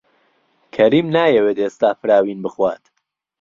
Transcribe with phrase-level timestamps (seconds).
[0.75, 2.83] کەریم نایەوێت ئێستا فراوین بخوات.